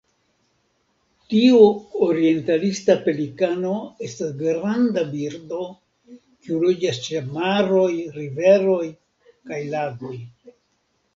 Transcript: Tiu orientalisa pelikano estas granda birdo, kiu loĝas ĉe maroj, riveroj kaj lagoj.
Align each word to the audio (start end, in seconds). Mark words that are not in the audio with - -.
Tiu 1.31 1.57
orientalisa 2.05 2.95
pelikano 3.03 3.73
estas 4.07 4.31
granda 4.39 5.03
birdo, 5.11 5.59
kiu 6.15 6.57
loĝas 6.63 7.01
ĉe 7.09 7.21
maroj, 7.39 7.91
riveroj 8.17 8.83
kaj 9.51 9.61
lagoj. 9.77 10.15